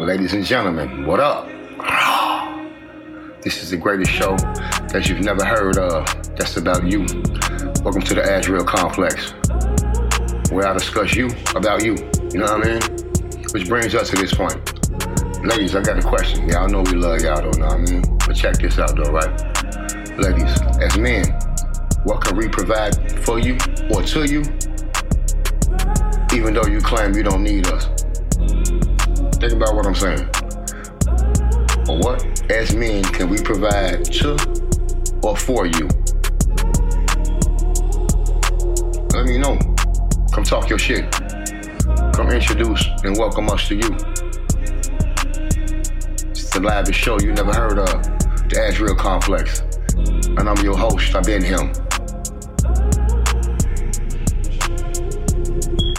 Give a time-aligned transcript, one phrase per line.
[0.00, 1.46] Ladies and gentlemen, what up?
[3.42, 4.34] This is the greatest show
[4.88, 6.04] that you've never heard of.
[6.34, 7.02] That's about you.
[7.84, 11.94] Welcome to the AzrealKomplex, where I discuss you about you.
[12.32, 12.82] You know what I mean?
[13.52, 14.56] Which brings us to this point.
[15.44, 16.48] Ladies, I got a question.
[16.48, 18.02] Y'all know we love y'all, though, know what I mean?
[18.26, 19.30] But check this out, though, right?
[20.18, 21.24] Ladies, as men,
[22.02, 23.56] what can we provide for you
[23.94, 24.42] or to you,
[26.36, 27.86] even though you claim you don't need us?
[29.44, 30.26] Think about what I'm saying.
[32.00, 34.38] What, as men, can we provide to
[35.22, 35.86] or for you?
[39.12, 39.58] Let me know.
[40.32, 41.10] Come talk your shit.
[41.12, 43.94] Come introduce and welcome us to you.
[46.30, 48.02] It's the livest show you never heard of,
[48.48, 50.38] the AzrealKomplex.
[50.38, 51.70] And I'm your host, I've been him.